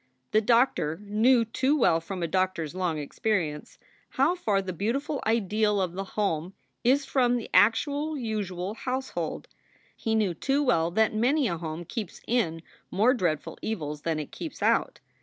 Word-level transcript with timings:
The 0.31 0.41
doctor 0.41 0.97
knew 1.03 1.45
too 1.45 1.77
well 1.77 2.01
from 2.01 2.23
a 2.23 2.27
doctor 2.27 2.63
s 2.63 2.73
long 2.73 2.97
experience 2.97 3.77
how 4.17 4.33
far 4.33 4.59
the 4.59 4.73
beautiful 4.73 5.21
ideal 5.27 5.79
of 5.79 5.93
the 5.93 6.03
home 6.17 6.55
is 6.83 7.05
from 7.05 7.37
the 7.37 7.51
actual 7.53 8.17
usual 8.17 8.73
house 8.73 9.09
hold. 9.09 9.47
He 9.95 10.15
knew 10.15 10.33
too 10.33 10.63
well 10.63 10.89
that 10.89 11.13
many 11.13 11.47
a 11.47 11.59
home 11.59 11.85
keeps 11.85 12.19
in 12.27 12.63
more 12.89 13.13
dreadful 13.13 13.59
evils 13.61 14.01
than 14.01 14.17
it 14.17 14.31
keeps 14.31 14.63
out. 14.63 15.01